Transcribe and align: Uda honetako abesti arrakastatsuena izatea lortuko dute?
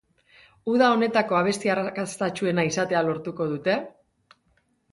Uda 0.71 0.87
honetako 0.93 1.37
abesti 1.41 1.71
arrakastatsuena 1.75 2.67
izatea 2.73 3.05
lortuko 3.11 3.51
dute? 3.55 3.79